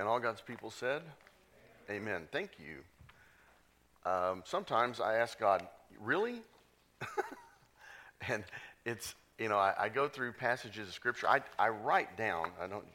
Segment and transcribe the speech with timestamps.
[0.00, 1.02] And all God's people said,
[1.90, 2.22] Amen.
[2.32, 2.78] Thank you.
[4.10, 5.68] Um, sometimes I ask God,
[6.00, 6.40] really?
[8.26, 8.42] and
[8.86, 11.28] it's, you know, I, I, go through passages of Scripture.
[11.28, 12.86] I, I write down, I don't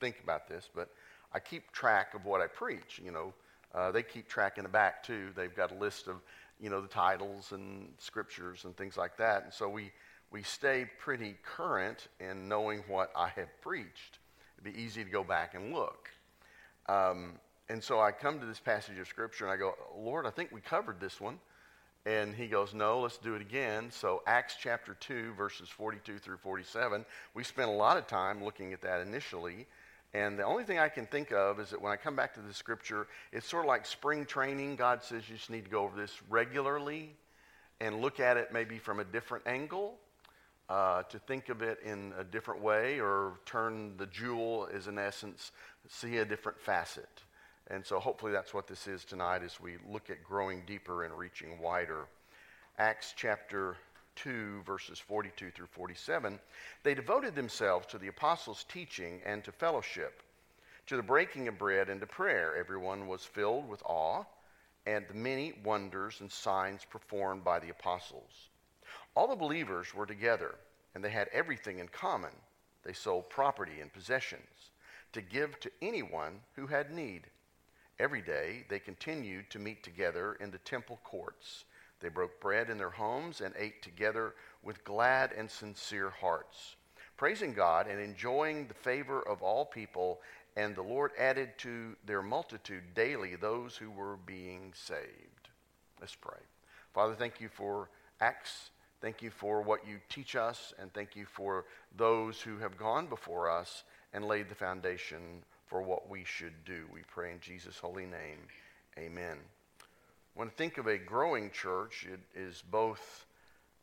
[0.00, 0.90] think about this, but
[1.32, 3.00] I keep track of what I preach.
[3.02, 3.32] You know,
[3.74, 5.30] uh, they keep track in the back too.
[5.34, 6.16] They've got a list of,
[6.60, 9.44] you know, the titles and scriptures and things like that.
[9.44, 9.90] And so we,
[10.30, 14.18] we stay pretty current in knowing what I have preached.
[14.62, 16.10] It'd be easy to go back and look.
[16.88, 17.32] Um,
[17.68, 20.52] and so I come to this passage of Scripture and I go, Lord, I think
[20.52, 21.38] we covered this one.
[22.04, 23.90] And he goes, No, let's do it again.
[23.92, 27.04] So, Acts chapter 2, verses 42 through 47.
[27.34, 29.66] We spent a lot of time looking at that initially.
[30.12, 32.40] And the only thing I can think of is that when I come back to
[32.40, 34.76] the scripture, it's sort of like spring training.
[34.76, 37.14] God says you just need to go over this regularly
[37.80, 39.94] and look at it maybe from a different angle,
[40.72, 44.98] uh, to think of it in a different way, or turn the jewel as, in
[44.98, 45.52] essence,
[45.86, 47.10] see a different facet.
[47.66, 51.12] And so hopefully that's what this is tonight as we look at growing deeper and
[51.12, 52.06] reaching wider.
[52.78, 53.76] Acts chapter
[54.16, 56.40] 2, verses 42 through 47.
[56.84, 60.22] They devoted themselves to the apostles' teaching and to fellowship,
[60.86, 62.56] to the breaking of bread and to prayer.
[62.56, 64.24] Everyone was filled with awe
[64.86, 68.48] and the many wonders and signs performed by the apostles.
[69.14, 70.54] All the believers were together,
[70.94, 72.32] and they had everything in common.
[72.84, 74.70] They sold property and possessions
[75.12, 77.22] to give to anyone who had need.
[77.98, 81.64] Every day they continued to meet together in the temple courts.
[82.00, 86.76] They broke bread in their homes and ate together with glad and sincere hearts,
[87.16, 90.20] praising God and enjoying the favor of all people.
[90.56, 95.48] And the Lord added to their multitude daily those who were being saved.
[96.00, 96.40] Let's pray.
[96.92, 97.88] Father, thank you for
[98.20, 98.71] Acts.
[99.02, 101.64] Thank you for what you teach us, and thank you for
[101.96, 106.86] those who have gone before us and laid the foundation for what we should do.
[106.94, 108.38] We pray in Jesus' holy name.
[108.96, 109.38] Amen.
[110.34, 113.26] When I think of a growing church, it is both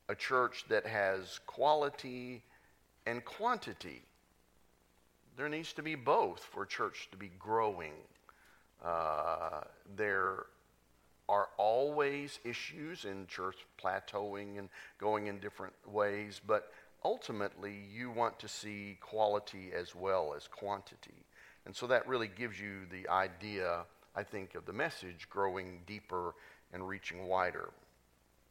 [0.08, 2.41] a church that has quality
[3.06, 4.02] and quantity.
[5.35, 7.94] There needs to be both for a church to be growing.
[8.81, 9.63] Uh,
[9.97, 10.46] there
[11.29, 14.67] are always issues in church plateauing and
[15.00, 16.72] going in different ways, but
[17.06, 21.23] ultimately you want to see quality as well as quantity.
[21.67, 23.81] And so that really gives you the idea,
[24.16, 26.34] I think, of the message growing deeper
[26.73, 27.69] and reaching wider.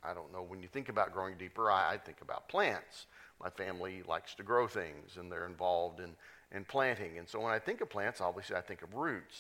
[0.05, 3.07] I don't know, when you think about growing deeper, I, I think about plants.
[3.43, 6.11] My family likes to grow things, and they're involved in,
[6.57, 7.19] in planting.
[7.19, 9.37] And so when I think of plants, obviously I think of roots.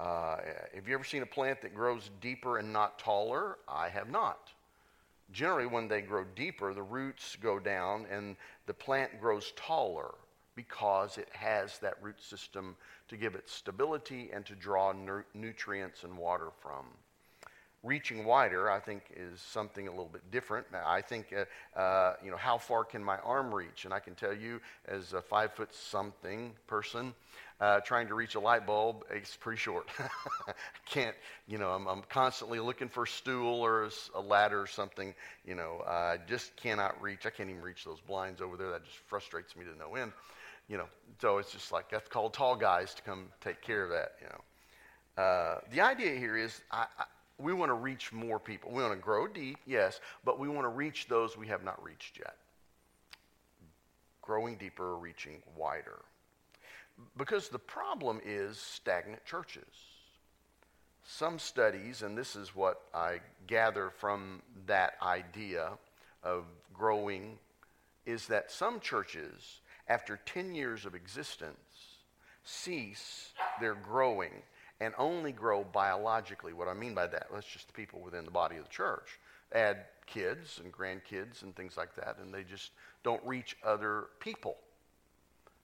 [0.00, 0.36] Uh,
[0.74, 3.58] have you ever seen a plant that grows deeper and not taller?
[3.68, 4.50] I have not.
[5.30, 10.14] Generally, when they grow deeper, the roots go down and the plant grows taller
[10.56, 12.76] because it has that root system
[13.08, 16.86] to give it stability and to draw nu- nutrients and water from.
[17.82, 20.66] Reaching wider, I think, is something a little bit different.
[20.74, 23.86] I think, uh, uh, you know, how far can my arm reach?
[23.86, 27.14] And I can tell you, as a five foot something person,
[27.58, 29.88] uh, trying to reach a light bulb, it's pretty short.
[30.46, 30.52] I
[30.84, 35.14] can't, you know, I'm, I'm, constantly looking for a stool or a, ladder or something.
[35.46, 37.24] You know, I just cannot reach.
[37.24, 38.70] I can't even reach those blinds over there.
[38.70, 40.12] That just frustrates me to no end
[40.70, 40.86] you know,
[41.20, 44.28] so it's just like that's called tall guys to come take care of that, you
[44.28, 45.22] know.
[45.22, 47.04] Uh, the idea here is I, I,
[47.40, 48.70] we want to reach more people.
[48.70, 51.82] We want to grow deep, yes, but we want to reach those we have not
[51.82, 52.36] reached yet.
[54.22, 56.00] Growing deeper, reaching wider.
[57.16, 59.62] Because the problem is stagnant churches.
[61.04, 65.70] Some studies, and this is what I gather from that idea
[66.22, 67.38] of growing,
[68.06, 71.96] is that some churches after 10 years of existence,
[72.44, 74.42] cease their growing
[74.80, 76.52] and only grow biologically.
[76.52, 79.18] What I mean by that, that's just the people within the body of the church.
[79.52, 84.56] Add kids and grandkids and things like that, and they just don't reach other people.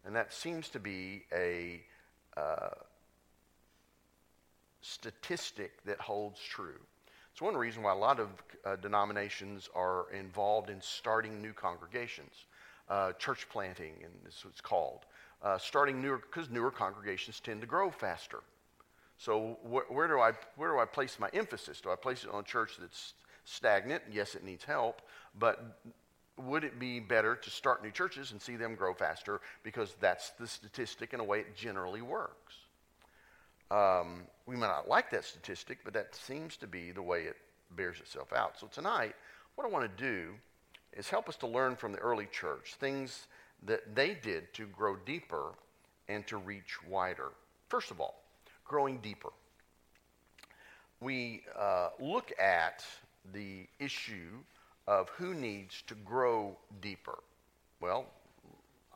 [0.05, 1.83] And that seems to be a
[2.37, 2.75] uh,
[4.81, 6.79] statistic that holds true.
[7.33, 8.29] It's one reason why a lot of
[8.65, 12.47] uh, denominations are involved in starting new congregations
[12.89, 15.01] uh, church planting, and this is called.
[15.43, 18.41] Uh, starting newer, because newer congregations tend to grow faster.
[19.19, 21.81] So wh- where, do I, where do I place my emphasis?
[21.81, 23.15] Do I place it on a church that's
[23.45, 24.03] stagnant?
[24.11, 25.03] Yes, it needs help,
[25.39, 25.81] but
[26.39, 30.31] would it be better to start new churches and see them grow faster because that's
[30.31, 32.55] the statistic and a way it generally works?
[33.71, 37.37] Um, we might not like that statistic, but that seems to be the way it
[37.75, 38.59] bears itself out.
[38.61, 39.15] So tonight,
[39.55, 40.35] what I want to do
[40.93, 43.27] is help us to learn from the early church things
[43.65, 45.53] that they did to grow deeper
[46.09, 47.33] and to reach wider.
[47.69, 48.23] First of all,
[48.69, 49.31] growing deeper.
[51.01, 52.85] We uh, look at
[53.33, 54.39] the issue
[54.87, 57.19] of who needs to grow deeper.
[57.81, 58.07] Well,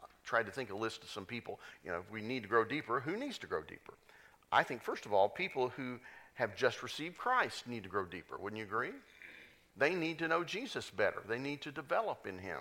[0.00, 1.60] I tried to think a list of some people.
[1.84, 3.94] You know, if we need to grow deeper, who needs to grow deeper?
[4.52, 5.98] I think, first of all, people who
[6.34, 8.36] have just received Christ need to grow deeper.
[8.38, 8.92] Wouldn't you agree?
[9.76, 11.22] They need to know Jesus better.
[11.28, 12.60] They need to develop in him.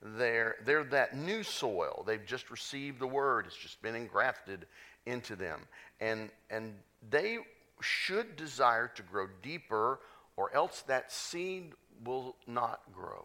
[0.00, 2.04] They're, they're that new soil.
[2.06, 3.46] They've just received the word.
[3.46, 4.66] It's just been engrafted
[5.06, 5.60] into them.
[6.00, 6.74] And, and
[7.10, 7.38] they
[7.80, 10.00] should desire to grow deeper,
[10.36, 11.72] or else that seed
[12.04, 13.24] will not grow.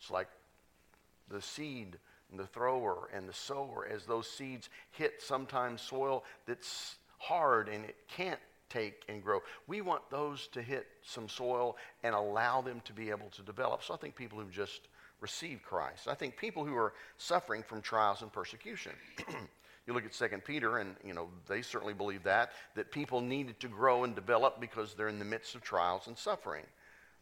[0.00, 0.28] It's like
[1.28, 1.98] the seed
[2.30, 7.84] and the thrower and the sower, as those seeds hit sometimes soil that's hard and
[7.84, 9.40] it can't take and grow.
[9.66, 13.82] We want those to hit some soil and allow them to be able to develop.
[13.82, 14.88] So I think people who've just
[15.20, 18.92] received Christ, I think people who are suffering from trials and persecution.
[19.86, 23.60] You look at 2 Peter, and you know they certainly believe that that people needed
[23.60, 26.64] to grow and develop because they're in the midst of trials and suffering.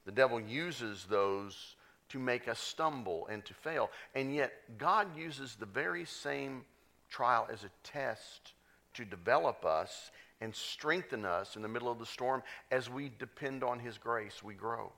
[0.04, 1.76] The devil uses those
[2.10, 6.64] to make us stumble and to fail, and yet God uses the very same
[7.08, 8.52] trial as a test
[8.94, 10.10] to develop us
[10.40, 14.42] and strengthen us in the middle of the storm as we depend on His grace.
[14.42, 14.92] We grow,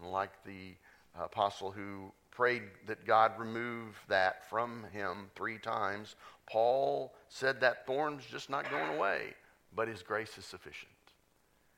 [0.00, 0.74] like the
[1.18, 6.16] apostle who prayed that God remove that from him three times.
[6.46, 9.34] Paul said that thorn's just not going away,
[9.76, 10.90] but his grace is sufficient.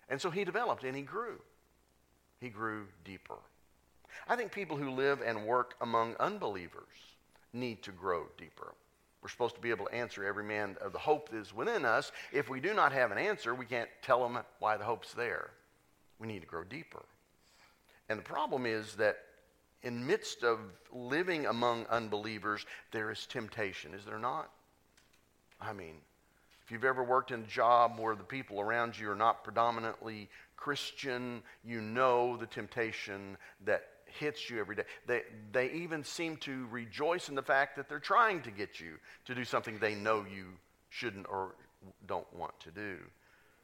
[0.08, 1.40] And so he developed and he grew.
[2.40, 3.38] He grew deeper.
[4.28, 6.84] I think people who live and work among unbelievers
[7.52, 8.74] need to grow deeper.
[9.22, 11.84] We're supposed to be able to answer every man of the hope that is within
[11.84, 12.12] us.
[12.32, 15.50] If we do not have an answer, we can't tell them why the hope's there.
[16.18, 17.02] We need to grow deeper.
[18.08, 19.16] And the problem is that
[19.84, 20.58] in midst of
[20.92, 24.50] living among unbelievers, there is temptation, is there not?
[25.60, 25.96] I mean,
[26.64, 30.30] if you've ever worked in a job where the people around you are not predominantly
[30.56, 33.36] Christian, you know the temptation
[33.66, 34.84] that hits you every day.
[35.06, 35.22] They,
[35.52, 38.94] they even seem to rejoice in the fact that they're trying to get you
[39.26, 40.46] to do something they know you
[40.88, 41.54] shouldn't or
[42.06, 42.96] don't want to do.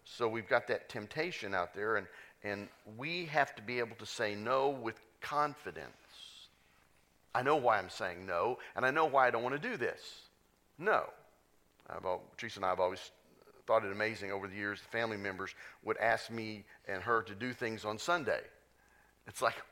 [0.04, 2.06] So we've got that temptation out there, and,
[2.42, 2.68] and
[2.98, 5.96] we have to be able to say no with confidence.
[7.34, 9.76] I know why I'm saying no, and I know why I don't want to do
[9.76, 10.00] this.
[10.78, 11.04] No.
[11.88, 12.04] I've,
[12.36, 13.10] Teresa and I have always
[13.66, 14.80] thought it amazing over the years.
[14.80, 15.54] the Family members
[15.84, 18.40] would ask me and her to do things on Sunday.
[19.26, 19.62] It's like,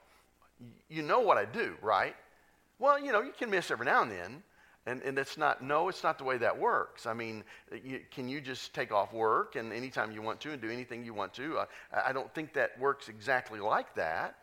[0.89, 2.15] you know what I do, right?
[2.79, 4.43] Well, you know, you can miss every now and then.
[4.87, 7.07] And, and it's not, no, it's not the way that works.
[7.07, 7.45] I mean,
[7.85, 11.05] you, can you just take off work and anytime you want to and do anything
[11.05, 11.59] you want to?
[11.59, 14.37] Uh, I, I don't think that works exactly like that.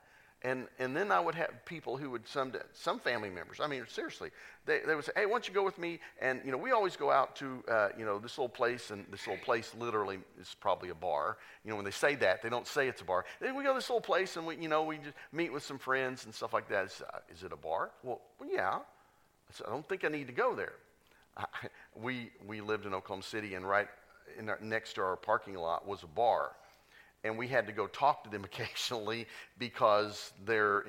[0.45, 3.83] And, and then I would have people who would, some, some family members, I mean,
[3.89, 4.29] seriously,
[4.67, 5.99] they, they would say, hey, why don't you go with me?
[6.21, 9.07] And, you know, we always go out to, uh, you know, this little place, and
[9.09, 11.39] this little place literally is probably a bar.
[11.63, 13.25] You know, when they say that, they don't say it's a bar.
[13.41, 15.63] Then we go to this little place, and we, you know, we just meet with
[15.63, 16.85] some friends and stuff like that.
[16.85, 17.89] Is, uh, is it a bar?
[18.03, 18.77] Well, yeah.
[19.65, 20.73] I don't think I need to go there.
[21.35, 21.45] I,
[21.99, 23.87] we, we lived in Oklahoma City, and right
[24.37, 26.51] in our, next to our parking lot was a bar
[27.25, 29.25] and we had to go talk to them occasionally
[29.57, 30.85] because their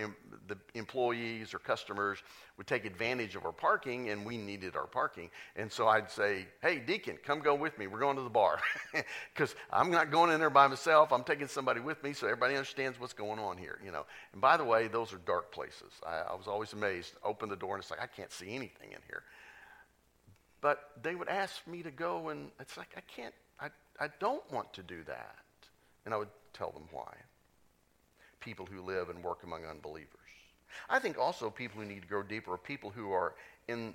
[0.46, 2.18] the employees or customers
[2.56, 5.30] would take advantage of our parking and we needed our parking.
[5.56, 7.86] And so i'd say hey deacon come go with me.
[7.86, 8.60] We're going to the bar.
[9.32, 11.12] Because i'm not going in there by myself.
[11.12, 14.04] I'm taking somebody with me so everybody understands what's going on here you know.
[14.32, 15.92] And by the way those are dark places.
[16.06, 17.14] I, I was always amazed.
[17.24, 19.22] Open the door and it's like i can't see anything in here.
[20.60, 24.42] But they would ask me to go and it's like i can't i, I don't
[24.52, 25.36] want to do that
[26.06, 27.12] and I would tell them why.
[28.40, 30.08] People who live and work among unbelievers.
[30.88, 33.34] I think also people who need to grow deeper are people who are
[33.68, 33.94] in,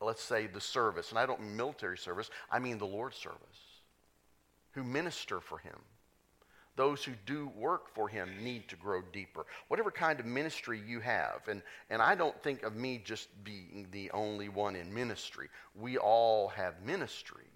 [0.00, 1.10] let's say, the service.
[1.10, 3.38] And I don't mean military service, I mean the Lord's service,
[4.72, 5.76] who minister for Him.
[6.76, 9.46] Those who do work for Him need to grow deeper.
[9.66, 11.40] Whatever kind of ministry you have.
[11.48, 15.48] And, and I don't think of me just being the only one in ministry.
[15.74, 17.46] We all have ministry.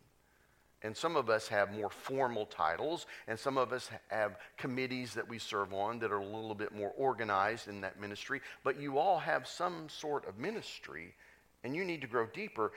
[0.85, 5.29] And some of us have more formal titles, and some of us have committees that
[5.29, 8.41] we serve on that are a little bit more organized in that ministry.
[8.65, 11.15] But you all have some sort of ministry,
[11.63, 12.73] and you need to grow deeper.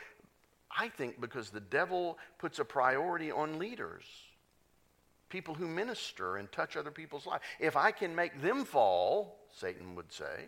[0.77, 4.05] I think because the devil puts a priority on leaders,
[5.29, 7.43] people who minister and touch other people's lives.
[7.59, 10.45] If I can make them fall, Satan would say,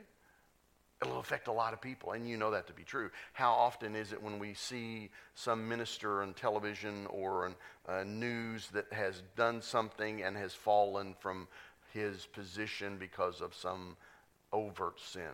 [1.01, 3.09] it'll affect a lot of people, and you know that to be true.
[3.33, 7.55] How often is it when we see some minister on television or on
[7.87, 11.47] uh, news that has done something and has fallen from
[11.93, 13.95] his position because of some
[14.51, 15.33] overt sin?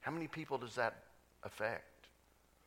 [0.00, 0.96] How many people does that
[1.42, 2.08] affect?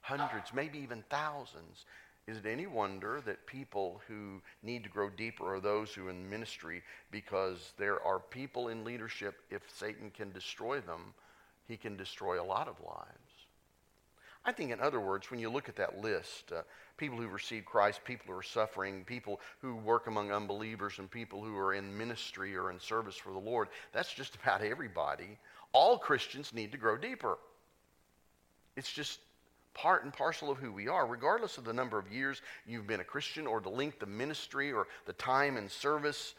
[0.02, 1.86] Hundreds, maybe even thousands.
[2.28, 6.30] is it any wonder that people who need to grow deeper are those who in
[6.30, 6.82] ministry
[7.12, 11.14] because there are people in leadership, if Satan can destroy them,
[11.68, 13.28] he can destroy a lot of lives.
[14.46, 16.62] I think, in other words, when you look at that list, uh,
[16.96, 21.44] people who receive Christ, people who are suffering, people who work among unbelievers, and people
[21.44, 25.38] who are in ministry or in service for the Lord, that's just about everybody.
[25.74, 27.38] All Christians need to grow deeper.
[28.78, 29.20] It's just
[29.74, 33.02] part and parcel of who we are, regardless of the number of years you've been
[33.02, 36.36] a Christian or the length of ministry or the time and service.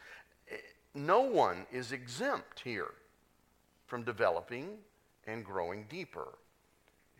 [0.51, 0.55] Eh,
[0.95, 2.91] no one is exempt here
[3.85, 4.79] from developing
[5.29, 6.27] and growing deeper.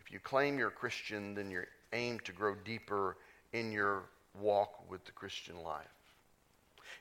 [0.04, 3.16] If you claim you're a Christian, then you're aimed to grow deeper
[3.52, 4.04] in your
[4.40, 5.86] walk with the Christian life.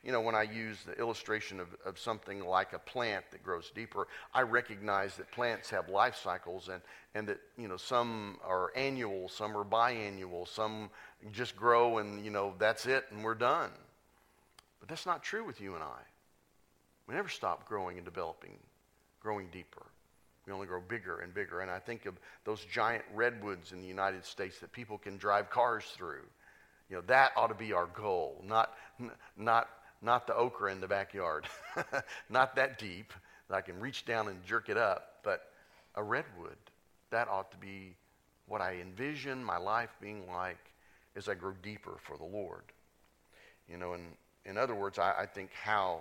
[0.04, 3.70] You know, when I use the illustration of, of something like a plant that grows
[3.74, 6.82] deeper, I recognize that plants have life cycles and,
[7.16, 10.90] and that, you know, some are annual, some are biannual, some
[11.34, 13.72] just grow and, you know, that's it and we're done.
[14.80, 16.00] But that's not true with you and I.
[17.08, 18.58] We never stop growing and developing,
[19.20, 19.89] growing deeper.
[20.50, 21.60] We only grow bigger and bigger.
[21.60, 25.52] And I think of those giant redwoods in the United States that people can drive
[25.52, 26.24] cars through.
[26.90, 28.74] You know, that ought to be our goal, not,
[29.38, 29.70] not
[30.02, 31.46] not the okra in the backyard,
[32.30, 33.14] not that deep
[33.48, 35.52] that I can reach down and jerk it up, but
[35.96, 36.58] a redwood.
[37.12, 37.96] That ought to be
[38.48, 40.72] what I envision my life being like
[41.16, 42.64] as I grow deeper for the Lord.
[43.68, 44.02] You know, in,
[44.46, 46.00] in other words, I, I think how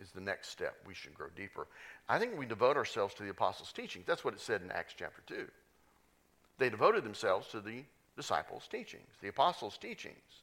[0.00, 0.76] is the next step.
[0.86, 1.66] We should grow deeper.
[2.08, 4.04] I think we devote ourselves to the apostles' teachings.
[4.06, 5.46] That's what it said in Acts chapter 2.
[6.58, 7.82] They devoted themselves to the
[8.16, 10.42] disciples' teachings, the apostles' teachings.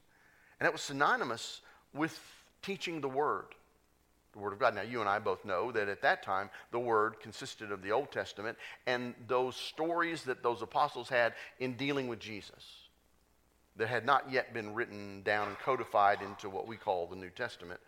[0.60, 1.60] And it was synonymous
[1.92, 2.18] with
[2.62, 3.46] teaching the Word,
[4.32, 4.74] the Word of God.
[4.74, 7.90] Now, you and I both know that at that time, the Word consisted of the
[7.90, 8.56] Old Testament
[8.86, 12.84] and those stories that those apostles had in dealing with Jesus
[13.76, 17.30] that had not yet been written down and codified into what we call the New
[17.30, 17.80] Testament.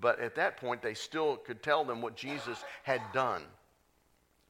[0.00, 3.42] But at that point, they still could tell them what Jesus had done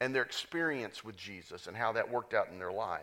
[0.01, 3.03] and their experience with Jesus and how that worked out in their life.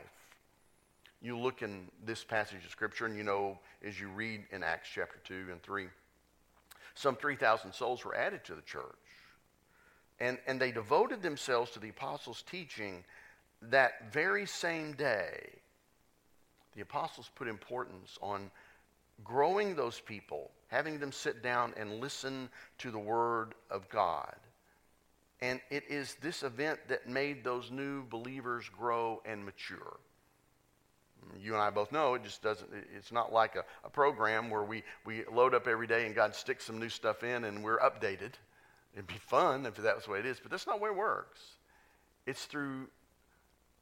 [1.21, 4.89] You look in this passage of Scripture, and you know, as you read in Acts
[4.93, 5.87] chapter 2 and 3,
[6.95, 8.83] some 3,000 souls were added to the church.
[10.19, 13.03] And, and they devoted themselves to the apostles' teaching
[13.63, 15.49] that very same day.
[16.75, 18.51] The apostles put importance on
[19.23, 22.49] growing those people, having them sit down and listen
[22.79, 24.35] to the Word of God.
[25.41, 29.97] And it is this event that made those new believers grow and mature
[31.39, 34.63] you and I both know it just doesn't, it's not like a, a program where
[34.63, 37.79] we, we load up every day and God sticks some new stuff in and we're
[37.79, 38.33] updated.
[38.93, 40.89] It'd be fun if that was the way it is, but that's not the way
[40.89, 41.39] it works.
[42.25, 42.87] It's through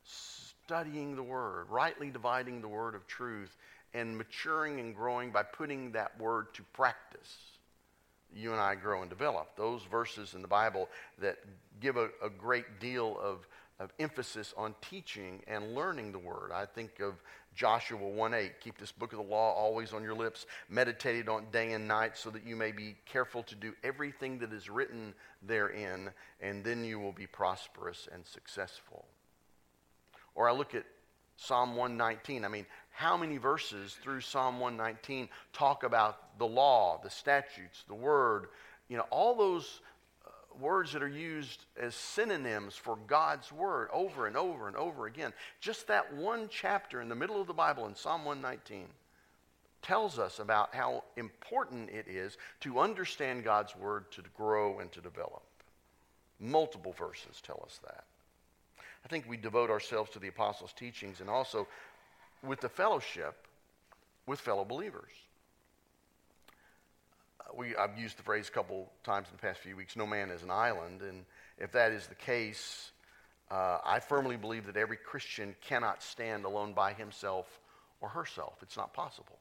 [0.03, 3.57] studying the Word, rightly dividing the Word of truth,
[3.93, 7.35] and maturing and growing by putting that Word to practice.
[8.33, 9.55] You and I grow and develop.
[9.55, 10.87] Those verses in the Bible
[11.19, 11.37] that
[11.79, 13.47] give a, a great deal of
[13.79, 16.51] of emphasis on teaching and learning the word.
[16.53, 17.15] I think of
[17.55, 21.71] Joshua 1:8, keep this book of the law always on your lips, meditate on day
[21.71, 26.11] and night so that you may be careful to do everything that is written therein
[26.41, 29.05] and then you will be prosperous and successful.
[30.35, 30.85] Or I look at
[31.39, 32.43] Psalm 119.
[32.43, 37.95] I mean, how many verses through Psalm 119 talk about the law, the statutes, the
[37.95, 38.47] word,
[38.89, 39.79] you know, all those
[40.25, 45.07] uh, words that are used as synonyms for God's word over and over and over
[45.07, 45.31] again.
[45.61, 48.87] Just that one chapter in the middle of the Bible in Psalm 119
[49.81, 54.99] tells us about how important it is to understand God's word to grow and to
[54.99, 55.43] develop.
[56.37, 58.03] Multiple verses tell us that.
[59.09, 61.67] I think we devote ourselves to the apostles' teachings and also
[62.43, 63.47] with the fellowship
[64.27, 65.11] with fellow believers
[67.55, 70.29] we, I've used the phrase a couple times in the past few weeks no man
[70.29, 71.01] is an island.
[71.01, 71.25] And
[71.57, 72.91] if that is the case,
[73.51, 77.59] uh, I firmly believe that every Christian cannot stand alone by himself
[78.01, 78.57] or herself.
[78.61, 79.37] It's not possible.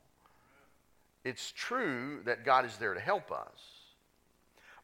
[1.25, 3.61] It's true that God is there to help us,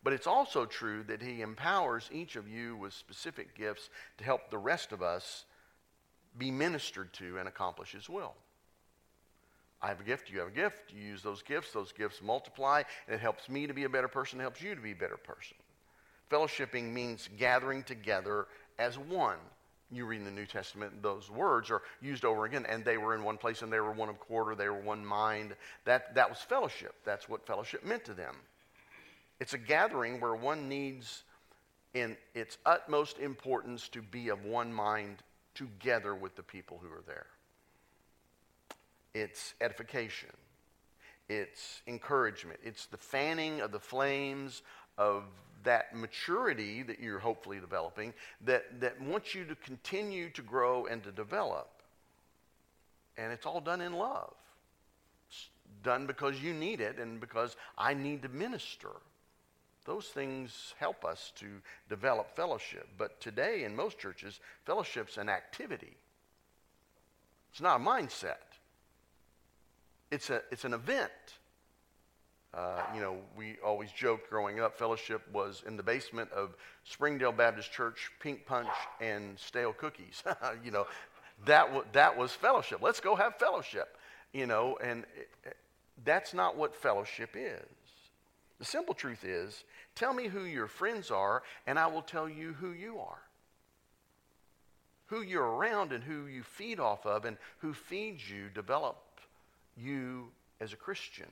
[0.04, 4.50] but it's also true that He empowers each of you with specific gifts to help
[4.50, 5.46] the rest of us
[6.38, 8.34] be ministered to and accomplish His will.
[9.80, 12.82] I have a gift, you have a gift, you use those gifts, those gifts multiply,
[13.06, 14.96] and it helps me to be a better person, it helps you to be a
[14.96, 15.56] better person.
[16.30, 18.46] Fellowshipping means gathering together
[18.78, 19.36] as one.
[19.90, 23.14] You read in the New Testament, those words are used over again, and they were
[23.14, 25.54] in one place and they were one accord, they were one mind.
[25.84, 26.94] That, that was fellowship.
[27.04, 28.36] That's what fellowship meant to them.
[29.40, 31.24] It's a gathering where one needs,
[31.92, 35.22] in its utmost importance, to be of one mind
[35.54, 37.26] together with the people who are there
[39.14, 40.30] it's edification,
[41.28, 44.62] it's encouragement, it's the fanning of the flames
[44.98, 45.24] of
[45.62, 48.12] that maturity that you're hopefully developing
[48.44, 51.70] that, that wants you to continue to grow and to develop.
[53.16, 54.34] And it's all done in love.
[55.30, 55.48] It's
[55.82, 58.90] done because you need it and because I need to minister.
[59.84, 61.46] Those things help us to
[61.88, 62.88] develop fellowship.
[62.96, 65.96] But today, in most churches, fellowship's an activity.
[67.52, 68.58] It's not a mindset.
[70.10, 71.10] It's, a, it's an event.
[72.54, 77.32] Uh, you know, we always joked growing up, fellowship was in the basement of Springdale
[77.32, 78.68] Baptist Church, pink punch,
[79.00, 80.22] and stale cookies.
[80.64, 80.86] you know,
[81.46, 82.78] that, w- that was fellowship.
[82.80, 83.98] Let's go have fellowship.
[84.32, 85.04] You know, and
[85.44, 85.56] it,
[86.04, 87.83] that's not what fellowship is.
[88.58, 92.52] The simple truth is tell me who your friends are, and I will tell you
[92.54, 93.22] who you are.
[95.06, 98.96] Who you're around and who you feed off of and who feeds you develop
[99.76, 100.28] you
[100.60, 101.28] as a Christian.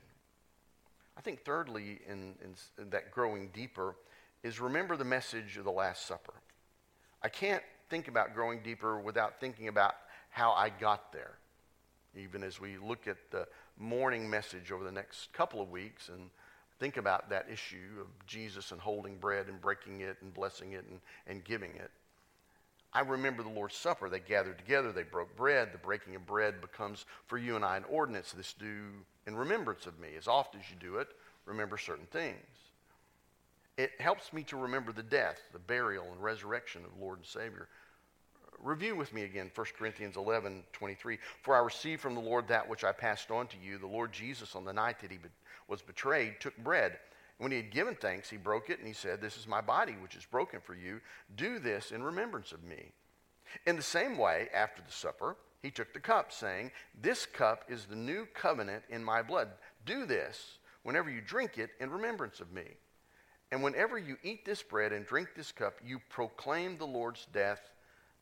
[1.17, 3.97] I think, thirdly, in, in, in, that growing deeper,
[4.43, 6.35] is remember the message of the Last Supper.
[7.23, 9.95] I can't think about growing deeper without thinking about
[10.31, 11.33] how I got there.
[12.17, 13.47] Even as we look at the
[13.79, 16.31] morning message over the next couple of weeks and
[16.79, 20.85] think about that issue of Jesus and holding bread and breaking it and blessing it
[20.88, 21.91] and, and giving it.
[22.95, 24.11] I remember the Lord's Supper.
[24.11, 25.73] They gathered together, they broke bread.
[25.73, 28.33] The breaking of bread becomes for you and I an ordinance.
[28.33, 28.91] This do
[29.26, 30.09] in remembrance of me.
[30.19, 31.09] As often as you do it,
[31.47, 32.37] remember certain things.
[33.79, 37.69] It helps me to remember the death, the burial, and resurrection of Lord and Savior.
[38.62, 41.19] Review with me again 1 Corinthians 11 23.
[41.43, 43.79] For I received from the Lord that which I passed on to you.
[43.79, 45.19] The Lord Jesus, on the night that he
[45.69, 46.99] was betrayed, took bread.
[47.38, 49.95] When he had given thanks, he broke it and he said, This is my body,
[50.00, 51.00] which is broken for you.
[51.37, 52.92] Do this in remembrance of me.
[53.66, 57.85] In the same way, after the supper, he took the cup, saying, This cup is
[57.85, 59.49] the new covenant in my blood.
[59.87, 62.64] Do this whenever you drink it in remembrance of me.
[63.50, 67.71] And whenever you eat this bread and drink this cup, you proclaim the Lord's death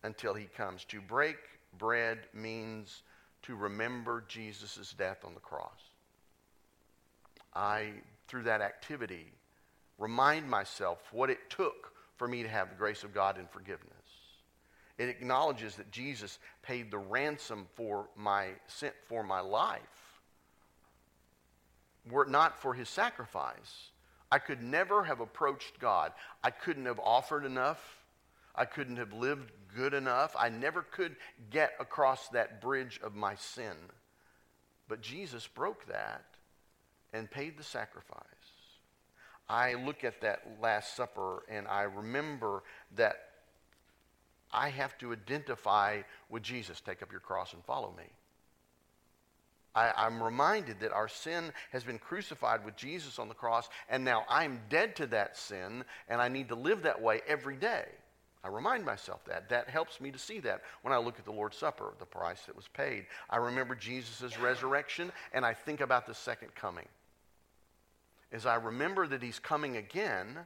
[0.02, 0.84] until he comes.
[0.86, 1.36] To break
[1.78, 3.02] bread means
[3.42, 5.90] to remember Jesus' death on the cross.
[7.54, 7.92] I
[8.28, 9.26] through that activity,
[9.98, 13.90] remind myself what it took for me to have the grace of God and forgiveness.
[14.98, 19.80] It acknowledges that Jesus paid the ransom for my sin, for my life.
[22.08, 23.90] Were it not for his sacrifice,
[24.30, 26.12] I could never have approached God.
[26.44, 27.82] I couldn't have offered enough.
[28.54, 30.36] I couldn't have lived good enough.
[30.38, 31.16] I never could
[31.50, 33.74] get across that bridge of my sin.
[34.86, 36.24] But Jesus broke that
[37.12, 38.24] and paid the sacrifice.
[39.48, 42.62] I look at that Last Supper and I remember
[42.94, 43.16] that
[44.52, 46.80] I have to identify with Jesus.
[46.80, 48.04] Take up your cross and follow me.
[49.74, 54.04] I, am reminded that our sin has been crucified with Jesus on the cross, and
[54.04, 57.86] now I'm dead to that sin, and I need to live that way every day.
[58.42, 59.48] I remind myself that.
[59.50, 62.42] That helps me to see that when I look at the Lord's Supper, the price
[62.46, 63.06] that was paid.
[63.28, 66.88] I remember Jesus' resurrection, and I think about the second coming
[68.32, 70.38] as I remember that he's coming again,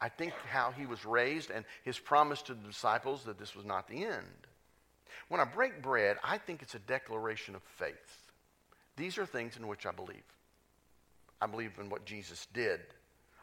[0.00, 3.64] I think how he was raised and his promise to the disciples that this was
[3.64, 4.46] not the end.
[5.28, 8.30] When I break bread, I think it's a declaration of faith.
[8.96, 10.22] These are things in which I believe.
[11.40, 12.80] I believe in what Jesus did.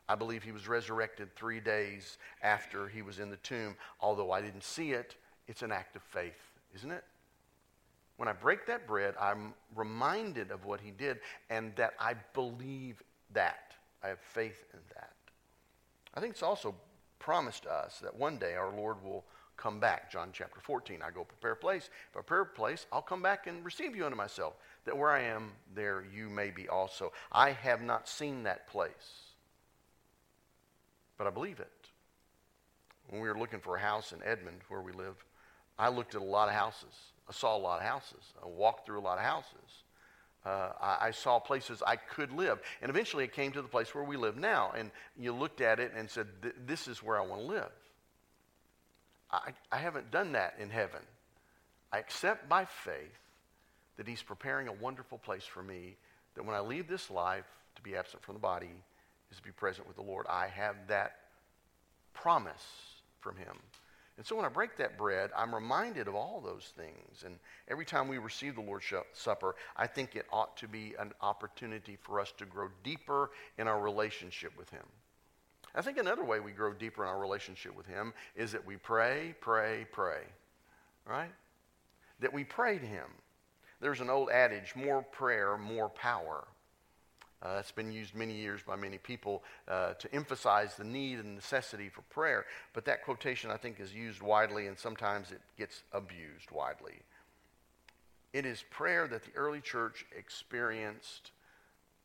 [0.10, 3.75] I believe he was resurrected three days after he was in the tomb.
[3.99, 5.15] Although I didn't see it,
[5.47, 6.39] it's an act of faith,
[6.75, 7.03] isn't it?
[8.17, 13.01] When I break that bread, I'm reminded of what he did and that I believe
[13.34, 13.62] that.
[14.04, 15.13] I have faith in that.
[16.13, 16.76] I think it's also
[17.20, 19.24] promised us that one day our Lord will
[19.56, 20.12] come back.
[20.12, 21.02] John chapter 14.
[21.02, 21.89] I go prepare a place.
[22.12, 25.12] If I prepare a place, I'll come back and receive you unto myself, that where
[25.12, 27.13] I am, there you may be also.
[27.32, 29.32] I have not seen that place,
[31.18, 31.70] but I believe it.
[33.10, 35.24] When we were looking for a house in Edmond, where we live,
[35.78, 37.12] I looked at a lot of houses.
[37.30, 38.34] I saw a lot of houses.
[38.44, 39.84] I walked through a lot of houses
[40.45, 42.60] uh, I, I, saw places I could live.
[42.82, 44.73] And eventually it came to the place where we live now.
[44.77, 46.27] And you looked at it and said,
[46.65, 47.71] This is where I want to live.
[49.32, 50.99] I, I haven't done that in heaven.
[51.91, 53.17] I accept by faith
[53.97, 55.95] that He's preparing a wonderful place for me,
[56.36, 58.71] that when I leave this life, to be absent from the body
[59.32, 60.25] is to be present with the Lord.
[60.29, 61.15] I have that
[62.13, 62.63] promise
[63.19, 63.58] from Him.
[64.17, 67.23] And so when I break that bread, I'm reminded of all those things.
[67.26, 71.13] And every time we receive the Lord's Supper, I think it ought to be an
[71.21, 74.86] opportunity for us to grow deeper in our relationship with Him.
[75.76, 78.78] I think another way we grow deeper in our relationship with Him is that we
[78.78, 80.21] pray, pray, pray.
[81.08, 81.32] Right?
[82.19, 83.08] That we pray to Him.
[83.82, 86.45] There's an old adage more prayer, more power.
[87.43, 91.36] Uh, it's been used many years by many people uh, to emphasize the need and
[91.36, 92.45] necessity for prayer.
[92.73, 96.93] But that quotation, I think, is used widely, and sometimes it gets abused widely.
[98.32, 101.32] It is prayer that the early church experienced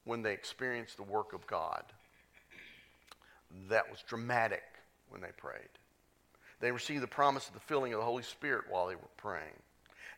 [0.05, 1.85] when they experienced the work of God.
[3.69, 4.65] That was dramatic
[5.09, 5.69] when they prayed.
[6.61, 9.55] They received the promise of the filling of the Holy Spirit while they were praying.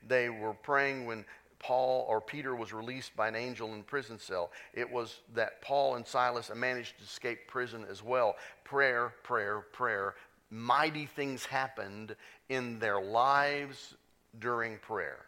[0.06, 1.26] They were praying when
[1.60, 4.50] Paul or Peter was released by an angel in prison cell.
[4.74, 8.36] It was that Paul and Silas managed to escape prison as well.
[8.64, 10.14] Prayer, prayer, prayer.
[10.50, 12.16] Mighty things happened
[12.48, 13.94] in their lives
[14.38, 15.26] during prayer.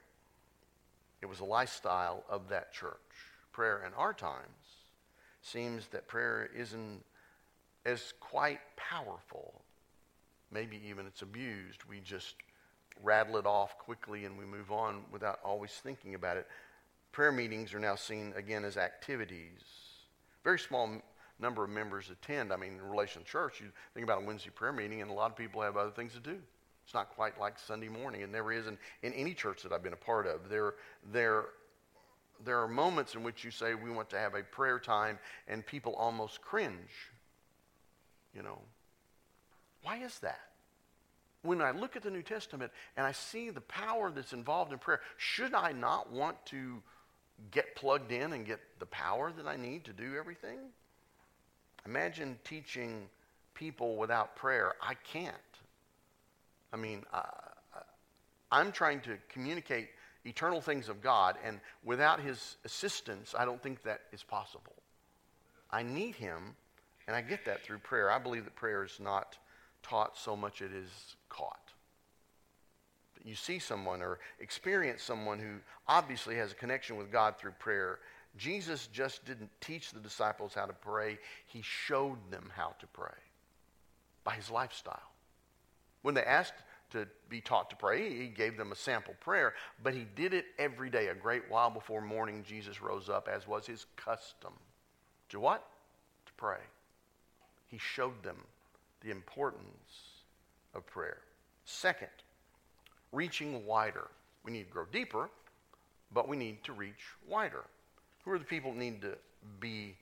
[1.20, 2.96] It was a lifestyle of that church.
[3.52, 4.48] Prayer in our times
[5.42, 7.04] seems that prayer isn't
[7.84, 9.62] as quite powerful.
[10.50, 11.84] Maybe even it's abused.
[11.88, 12.36] We just
[13.02, 16.46] rattle it off quickly and we move on without always thinking about it.
[17.12, 19.60] Prayer meetings are now seen again as activities.
[20.44, 21.02] Very small
[21.38, 22.52] number of members attend.
[22.52, 25.14] I mean, in relation to church, you think about a Wednesday prayer meeting, and a
[25.14, 26.38] lot of people have other things to do.
[26.84, 28.22] It's not quite like Sunday morning.
[28.22, 30.48] It never is in, in any church that I've been a part of.
[30.48, 30.74] There,
[31.12, 31.46] there,
[32.44, 35.64] there are moments in which you say, We want to have a prayer time, and
[35.64, 37.10] people almost cringe.
[38.34, 38.58] You know,
[39.82, 40.51] why is that?
[41.42, 44.78] When I look at the New Testament and I see the power that's involved in
[44.78, 46.82] prayer, should I not want to
[47.50, 50.58] get plugged in and get the power that I need to do everything?
[51.84, 53.08] Imagine teaching
[53.54, 54.74] people without prayer.
[54.80, 55.34] I can't.
[56.72, 57.22] I mean, uh,
[58.50, 59.88] I'm trying to communicate
[60.24, 64.74] eternal things of God, and without His assistance, I don't think that is possible.
[65.70, 66.54] I need Him,
[67.06, 68.10] and I get that through prayer.
[68.10, 69.36] I believe that prayer is not
[69.82, 71.58] taught so much it is caught.
[73.24, 75.54] You see someone or experience someone who
[75.86, 78.00] obviously has a connection with God through prayer.
[78.36, 83.10] Jesus just didn't teach the disciples how to pray, he showed them how to pray
[84.24, 85.12] by his lifestyle.
[86.02, 86.54] When they asked
[86.90, 90.46] to be taught to pray, he gave them a sample prayer, but he did it
[90.58, 91.08] every day.
[91.08, 94.52] A great while before morning, Jesus rose up, as was his custom.
[95.30, 95.66] To what?
[96.26, 96.60] To pray.
[97.68, 98.36] He showed them
[99.02, 100.22] the importance
[100.74, 101.18] of prayer.
[101.64, 102.08] Second,
[103.12, 104.08] reaching wider.
[104.44, 105.30] We need to grow deeper,
[106.12, 107.64] but we need to reach wider.
[108.24, 109.16] Who are the people that need to
[109.60, 109.94] be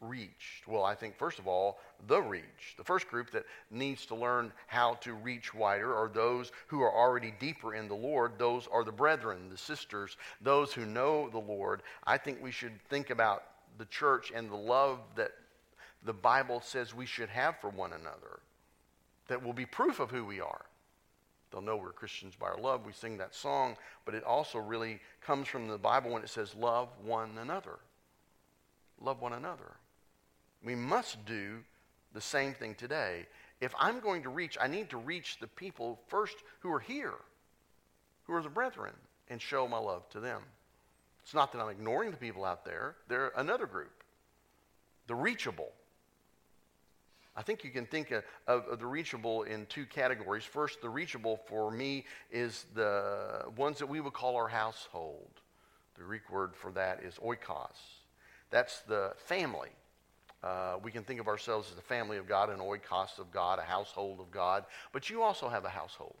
[0.00, 0.66] reached?
[0.66, 2.74] Well, I think, first of all, the reach.
[2.76, 6.92] The first group that needs to learn how to reach wider are those who are
[6.92, 8.32] already deeper in the Lord.
[8.38, 11.82] Those are the brethren, the sisters, those who know the Lord.
[12.04, 13.44] I think we should think about
[13.78, 15.32] the church and the love that
[16.04, 18.40] the Bible says we should have for one another
[19.28, 20.64] that will be proof of who we are.
[21.50, 22.84] They'll know we're Christians by our love.
[22.84, 26.54] We sing that song, but it also really comes from the Bible when it says,
[26.54, 27.78] Love one another.
[29.00, 29.76] Love one another.
[30.62, 31.58] We must do
[32.12, 33.26] the same thing today.
[33.60, 37.14] If I'm going to reach, I need to reach the people first who are here,
[38.24, 38.92] who are the brethren,
[39.28, 40.42] and show my love to them.
[41.22, 44.02] It's not that I'm ignoring the people out there, they're another group,
[45.06, 45.72] the reachable.
[47.38, 50.42] I think you can think of, of, the reachable in two categories.
[50.42, 55.30] First, the reachable for me is the ones that we would call our household.
[55.96, 57.76] The Greek word for that is oikos.
[58.50, 59.68] That's the family.
[60.42, 63.60] Uh, we can think of ourselves as the family of God, an oikos of God,
[63.60, 64.64] a household of God.
[64.92, 66.18] But you also have a household.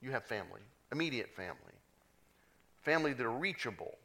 [0.00, 0.60] You have family,
[0.92, 1.56] immediate family,
[2.82, 3.98] family that are reachable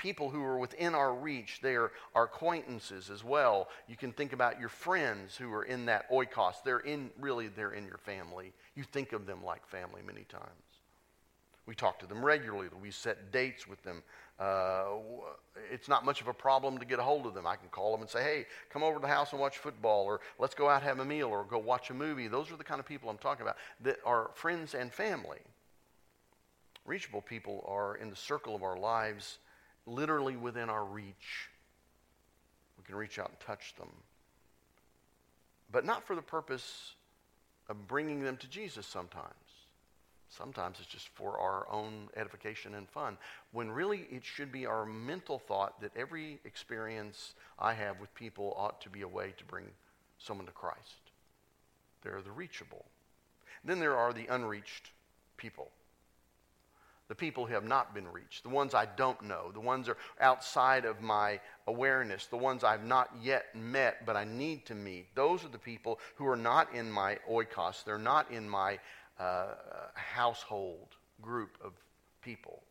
[0.00, 1.60] people who are within our reach.
[1.62, 3.68] They are our acquaintances as well.
[3.86, 6.54] You can think about your friends who are in that oikos.
[6.64, 8.52] They're in, really, they're in your family.
[8.74, 10.70] You think of them like family many times.
[11.66, 12.68] We talk to them regularly.
[12.80, 14.02] We set dates with them.
[14.38, 14.84] Uh,
[15.70, 17.46] it's not much of a problem to get a hold of them.
[17.46, 20.06] I can call them and say, hey, come over to the house and watch football,
[20.06, 22.26] or let's go out have a meal, or go watch a movie.
[22.26, 25.40] Those are the kind of people I'm talking about that are friends and family.
[26.86, 29.38] Reachable people are in the circle of our lives
[29.86, 31.48] literally within our reach.
[32.78, 33.90] We can reach out and touch them.
[35.72, 36.92] But not for the purpose
[37.68, 39.34] of bringing them to Jesus sometimes.
[40.28, 43.18] Sometimes it's just for our own edification and fun,
[43.50, 48.54] when really it should be our mental thought that every experience I have with people
[48.56, 49.64] ought to be a way to bring
[50.18, 51.10] someone to Christ.
[52.02, 52.84] They're the reachable.
[53.64, 54.90] Then there are the unreached
[55.36, 55.68] people
[57.10, 59.96] the people who have not been reached, the ones I don't know, the ones are
[60.20, 65.12] outside of my awareness, the ones I've not yet met but I need to meet.
[65.16, 68.78] Those are the people who are not in my oikos, they're not in my
[69.18, 69.54] uh,
[69.94, 70.86] household
[71.20, 71.72] group of
[72.22, 72.62] people.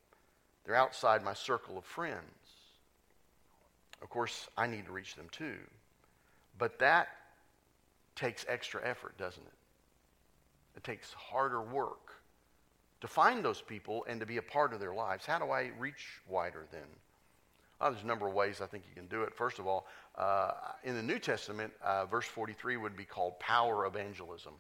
[0.66, 2.24] They're outside my circle of friends.
[4.02, 5.58] Of course, I need to reach them too.
[6.58, 7.10] But that
[8.16, 10.78] takes extra effort, doesn't it?
[10.78, 12.09] It takes harder work
[13.02, 15.26] to find those people and to be a part of their lives.
[15.26, 16.82] How do I reach wider then?
[17.80, 19.34] Well, there's a number of ways I think you can do it.
[19.34, 20.52] First of all, uh,
[20.84, 24.54] in the New Testament, uh, verse 43 would be called power evangelism.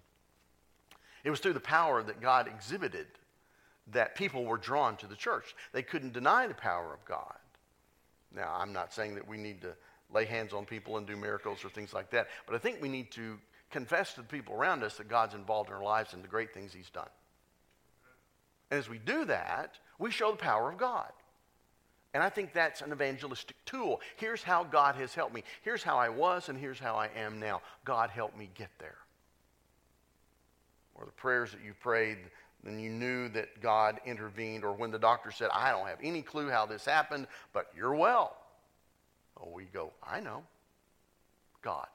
[1.23, 3.07] It was through the power that God exhibited
[3.91, 5.55] that people were drawn to the church.
[5.73, 7.35] They couldn't deny the power of God.
[8.33, 9.75] Now, I'm not saying that we need to
[10.13, 12.89] lay hands on people and do miracles or things like that, but I think we
[12.89, 13.37] need to
[13.69, 16.53] confess to the people around us that God's involved in our lives and the great
[16.53, 17.09] things He's done.
[18.71, 21.11] And as we do that, we show the power of God.
[22.13, 24.01] And I think that's an evangelistic tool.
[24.15, 25.43] Here's how God has helped me.
[25.61, 27.61] Here's how I was, and here's how I am now.
[27.85, 28.97] God helped me get there.
[30.95, 32.17] Or the prayers that you prayed,
[32.63, 36.23] then you knew that God intervened, or when the doctor said, I don't have any
[36.23, 38.35] clue how this happened, but you're well.
[39.39, 40.43] Oh, we go, I know.
[41.61, 41.87] God.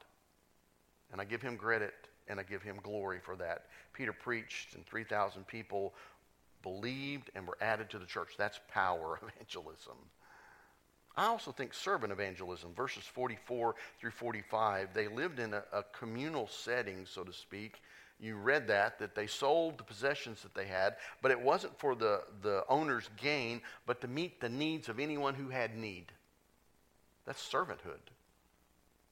[1.12, 1.94] And I give him credit
[2.28, 3.66] and I give him glory for that.
[3.92, 5.92] Peter preached, and 3,000 people
[6.64, 8.30] believed and were added to the church.
[8.36, 9.94] That's power evangelism.
[11.16, 16.48] I also think servant evangelism, verses 44 through 45, they lived in a, a, communal
[16.48, 17.80] setting, so to speak.
[18.18, 21.94] You read that, that they sold the possessions that they had, but it wasn't for
[21.94, 26.06] the, the owner's gain, but to meet the needs of anyone who had need.
[27.26, 28.10] That's servanthood.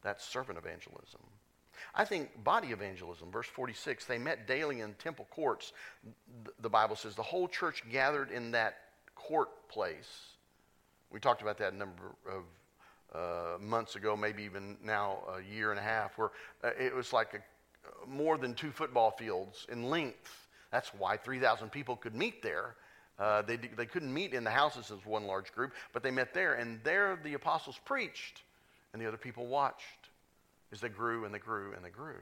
[0.02, 1.20] That's servant evangelism.
[1.94, 5.72] I think body evangelism, verse 46, they met daily in temple courts.
[6.60, 8.76] The Bible says the whole church gathered in that
[9.14, 10.32] court place.
[11.10, 12.42] We talked about that a number of
[13.14, 16.30] uh, months ago, maybe even now a year and a half, where
[16.64, 20.48] uh, it was like a, more than two football fields in length.
[20.70, 22.74] That's why 3,000 people could meet there.
[23.18, 26.32] Uh, they, they couldn't meet in the houses as one large group, but they met
[26.32, 28.42] there, and there the apostles preached,
[28.92, 30.01] and the other people watched
[30.72, 32.20] as they grew and they grew and they grew.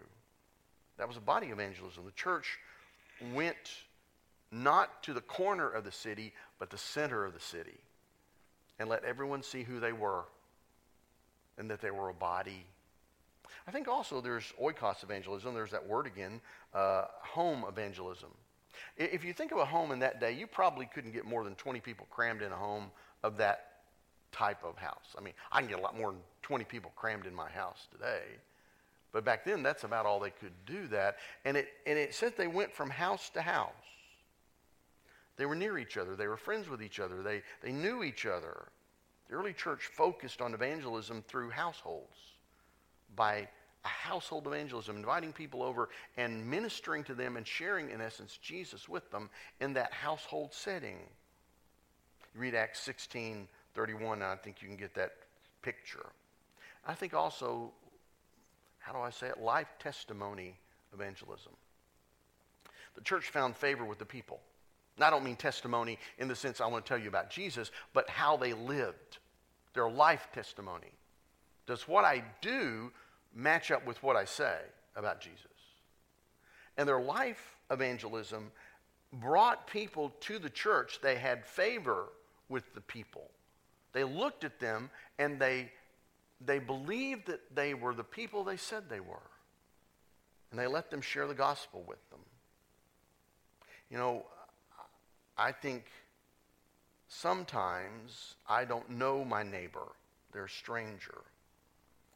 [0.98, 2.04] That was a body evangelism.
[2.04, 2.58] The church
[3.32, 3.56] went
[4.52, 7.78] not to the corner of the city, but the center of the city
[8.78, 10.24] and let everyone see who they were
[11.58, 12.64] and that they were a body.
[13.68, 16.40] I think also there's oikos evangelism, there's that word again,
[16.74, 18.30] uh, home evangelism.
[18.96, 21.54] If you think of a home in that day, you probably couldn't get more than
[21.54, 22.90] 20 people crammed in a home
[23.22, 23.69] of that
[24.32, 25.14] type of house.
[25.16, 27.86] I mean, I can get a lot more than 20 people crammed in my house
[27.92, 28.22] today.
[29.12, 31.16] But back then, that's about all they could do that.
[31.44, 33.72] And it, and it says they went from house to house.
[35.36, 36.16] They were near each other.
[36.16, 37.22] They were friends with each other.
[37.22, 38.68] They, they knew each other.
[39.28, 42.16] The early church focused on evangelism through households
[43.16, 43.48] by
[43.84, 48.88] a household evangelism, inviting people over and ministering to them and sharing, in essence, Jesus
[48.88, 50.98] with them in that household setting.
[52.34, 55.12] You read Acts 16 31, and I think you can get that
[55.62, 56.06] picture.
[56.87, 57.72] I think also,
[58.78, 59.40] how do I say it?
[59.40, 60.56] Life testimony
[60.92, 61.52] evangelism.
[62.94, 64.40] The church found favor with the people.
[64.96, 67.70] And I don't mean testimony in the sense I want to tell you about Jesus,
[67.94, 69.18] but how they lived,
[69.74, 70.92] their life testimony.
[71.66, 72.92] Does what I do
[73.35, 74.59] match up with what I say
[74.96, 75.46] about Jesus?
[76.76, 78.50] And their life evangelism
[79.12, 80.98] brought people to the church.
[81.02, 82.06] They had favor
[82.48, 83.30] with the people.
[83.92, 85.70] They looked at them and they,
[86.44, 89.22] they believed that they were the people they said they were.
[90.50, 92.20] And they let them share the gospel with them.
[93.90, 94.24] You know,
[95.37, 95.85] I think
[97.09, 99.87] sometimes I don't know my neighbor,
[100.33, 101.22] they're a stranger.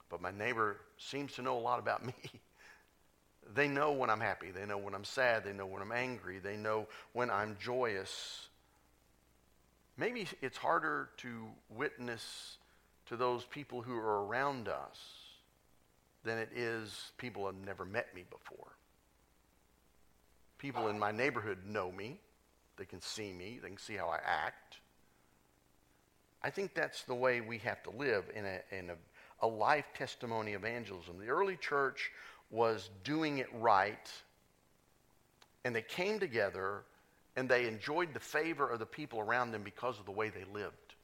[0.08, 2.14] But my neighbor seems to know a lot about me.
[3.54, 6.38] they know when I'm happy, they know when I'm sad, they know when I'm angry,
[6.38, 8.48] they know when I'm joyous.
[9.96, 12.58] Maybe it's harder to witness
[13.06, 14.98] to those people who are around us
[16.24, 18.72] than it is people who have never met me before.
[20.58, 22.18] People in my neighborhood know me.
[22.76, 23.60] They can see me.
[23.62, 24.78] They can see how I act.
[26.42, 28.96] I think that's the way we have to live in a, in a,
[29.40, 31.18] a life testimony evangelism.
[31.18, 32.10] The early church
[32.50, 34.10] was doing it right,
[35.64, 36.82] and they came together
[37.36, 40.44] and they enjoyed the favor of the people around them because of the way they
[40.52, 40.94] lived.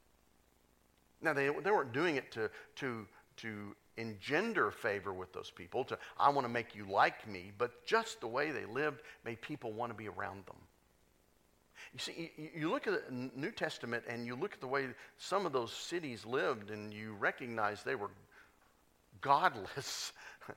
[1.21, 3.05] Now, they, they weren't doing it to, to,
[3.37, 7.85] to engender favor with those people, to, I want to make you like me, but
[7.85, 10.55] just the way they lived made people want to be around them.
[11.93, 15.45] You see, you, look at the New Testament and you look at the way some
[15.45, 18.11] of those cities lived, and you recognize they were
[19.19, 20.13] godless.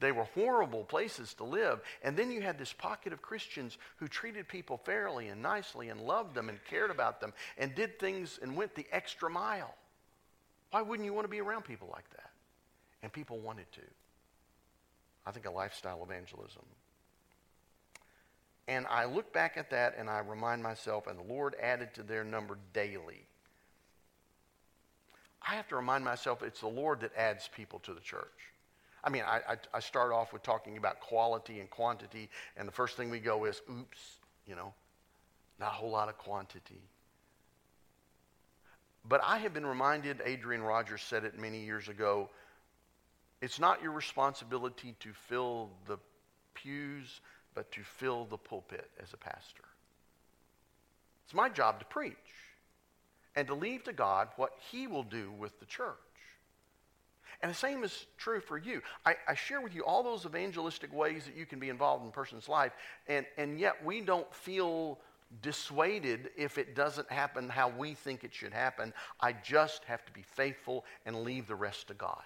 [0.00, 1.80] They were horrible places to live.
[2.02, 6.00] And then you had this pocket of Christians who treated people fairly and nicely and
[6.00, 9.74] loved them and cared about them and did things and went the extra mile.
[10.70, 12.30] Why wouldn't you want to be around people like that?
[13.02, 13.82] And people wanted to.
[15.26, 16.62] I think a lifestyle evangelism.
[18.66, 22.02] And I look back at that and I remind myself, and the Lord added to
[22.02, 23.26] their number daily.
[25.46, 28.28] I have to remind myself it's the Lord that adds people to the church.
[29.02, 32.72] I mean, I, I, I, start off with talking about quality and quantity, and the
[32.72, 33.98] first thing we go is, oops,
[34.46, 34.74] you know,
[35.58, 36.82] not a whole lot of quantity.
[39.08, 42.28] But I have been reminded, Adrian Rogers said it many years ago,
[43.40, 45.98] it's not your responsibility to fill the
[46.52, 47.20] pews,
[47.54, 49.64] but to fill the pulpit as a pastor.
[51.24, 52.16] It's my job to preach
[53.34, 55.96] and to leave to God what He will do with the church.
[57.42, 58.82] And the same is true for you.
[59.06, 62.10] I, I, share with you all those evangelistic ways that you can be involved in
[62.10, 62.72] a person's life,
[63.08, 64.98] and, and yet we don't feel
[65.42, 68.92] dissuaded if it doesn't happen how we think it should happen.
[69.20, 72.24] I just have to be faithful and leave the rest to God.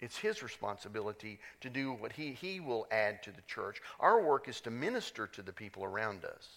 [0.00, 3.82] It's his responsibility to do what he, he will add to the church.
[3.98, 6.48] Our work is to minister to the people around us.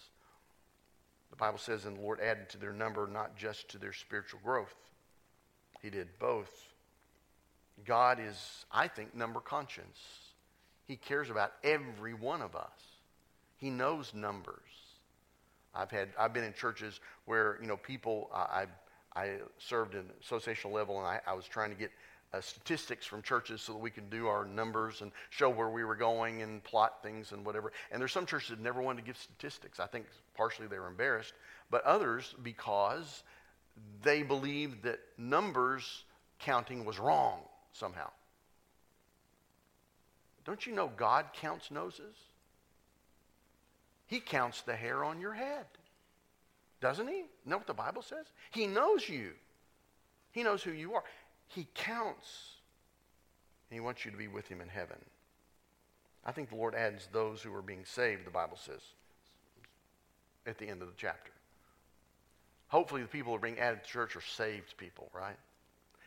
[1.30, 4.40] The Bible says, and the Lord added to their number not just to their spiritual
[4.42, 4.74] growth,
[5.82, 6.73] He did both.
[7.84, 9.84] God is, I think, number conscious.
[10.86, 12.70] He cares about every one of us.
[13.56, 14.60] He knows numbers.
[15.74, 18.66] I've had I've been in churches where you know people I
[19.16, 21.90] I served in associational level and I, I was trying to get
[22.32, 25.84] uh, statistics from churches so that we could do our numbers and show where we
[25.84, 27.72] were going and plot things and whatever.
[27.90, 29.80] And there's some churches that never wanted to give statistics.
[29.80, 30.06] I think
[30.36, 31.32] partially they were embarrassed,
[31.70, 33.22] but others because
[34.02, 36.04] they believed that numbers
[36.38, 37.40] counting was wrong
[37.74, 38.08] somehow.
[40.46, 42.14] Don't you know God counts noses?
[44.06, 45.66] He counts the hair on your head.
[46.80, 47.24] Doesn't he?
[47.46, 48.26] Know what the Bible says?
[48.50, 49.30] He knows you.
[50.32, 51.04] He knows who you are.
[51.48, 52.56] He counts.
[53.70, 54.98] And he wants you to be with him in heaven.
[56.26, 58.80] I think the Lord adds those who are being saved, the Bible says,
[60.46, 61.32] at the end of the chapter.
[62.68, 65.36] Hopefully, the people who are being added to church are saved people, right?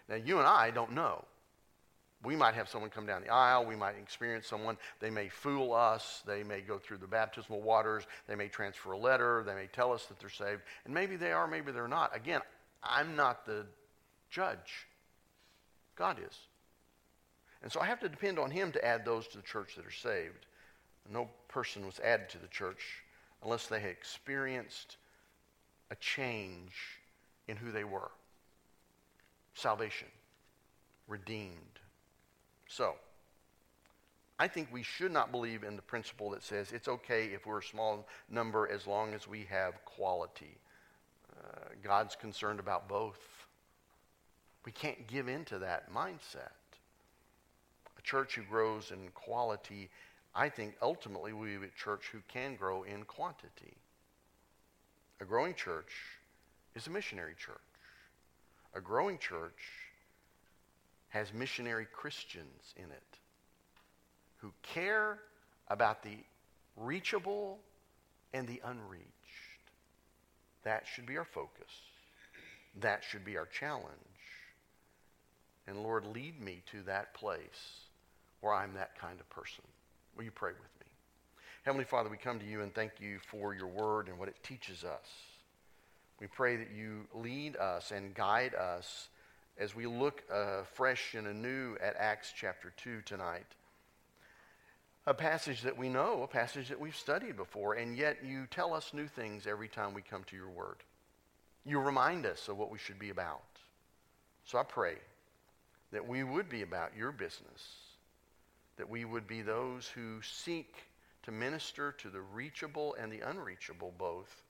[0.10, 1.23] Now, you and I don't know.
[2.23, 3.65] We might have someone come down the aisle.
[3.65, 4.77] We might experience someone.
[4.99, 6.23] They may fool us.
[6.25, 8.06] They may go through the baptismal waters.
[8.27, 9.43] They may transfer a letter.
[9.45, 10.62] They may tell us that they're saved.
[10.86, 12.15] And maybe they are, maybe they're not.
[12.15, 12.41] Again,
[12.84, 13.65] I'm not the
[14.30, 14.88] judge.
[15.95, 16.38] God is.
[17.62, 19.86] And so I have to depend on Him to add those to the church that
[19.86, 20.47] are saved.
[21.12, 23.03] No person was added to the church
[23.43, 24.97] unless they had experienced
[25.91, 26.99] a change
[27.47, 28.12] in who they were
[29.53, 30.08] salvation,
[31.08, 31.80] redeemed.
[32.67, 32.95] So,
[34.39, 37.60] I think we should not believe in the principle that says it's okay if we're
[37.60, 40.58] a small number as long as we have quality.
[41.36, 43.19] Uh, God's concerned about both.
[44.65, 46.51] We can't give in to that mindset.
[47.97, 49.89] A church who grows in quality,
[50.36, 53.77] I think ultimately we have a church who can grow in quantity.
[55.19, 55.93] A growing church
[56.75, 57.58] is a missionary church.
[58.75, 59.87] A growing church
[61.10, 63.17] has missionary Christians in it
[64.38, 65.20] who care
[65.67, 66.17] about the
[66.76, 67.60] reachable
[68.34, 69.04] and the unreached.
[70.63, 71.72] That should be our focus.
[72.82, 73.86] That should be our challenge.
[75.67, 77.82] And Lord, lead me to that place
[78.41, 79.63] where I'm that kind of person.
[80.15, 80.91] Will you pray with me?
[81.63, 84.38] Heavenly Father, we come to you and thank you for your word and what it
[84.43, 85.08] teaches us.
[86.20, 89.10] We pray that you lead us and guide us
[89.60, 93.48] as we look uh, fresh and anew at Acts chapter 2 tonight.
[95.08, 98.74] A passage that we know, a passage that we've studied before, and yet you tell
[98.74, 100.84] us new things every time we come to your word.
[101.65, 103.41] You remind us of what we should be about.
[104.46, 104.96] So I pray
[105.91, 107.76] that we would be about your business,
[108.78, 110.76] that we would be those who seek
[111.24, 114.43] to minister to the reachable and the unreachable both,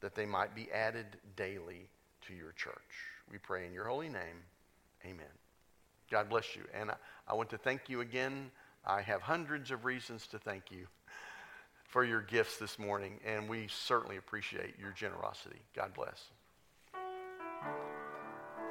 [0.00, 1.88] that they might be added daily
[2.26, 3.15] to your church.
[3.30, 4.42] We pray in your holy name.
[5.04, 5.26] Amen.
[6.10, 6.62] God bless you.
[6.72, 6.94] And I,
[7.28, 8.50] I want to thank you again.
[8.84, 10.86] I have hundreds of reasons to thank you
[11.84, 15.60] for your gifts this morning, and we certainly appreciate your generosity.
[15.74, 16.30] God bless.